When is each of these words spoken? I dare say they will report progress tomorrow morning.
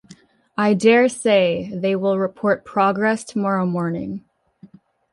I 0.57 0.73
dare 0.73 1.07
say 1.09 1.71
they 1.71 1.95
will 1.95 2.17
report 2.17 2.65
progress 2.65 3.23
tomorrow 3.23 3.67
morning. 3.67 4.25